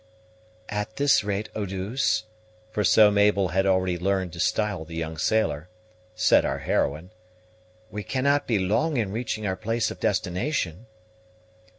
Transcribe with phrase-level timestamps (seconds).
[0.69, 2.23] "At this rate, Eau douce,"
[2.71, 5.69] for so Mabel had already learned to style the young sailor,
[6.15, 7.11] said our heroine,
[7.91, 10.87] "we cannot be long in reaching our place of destination."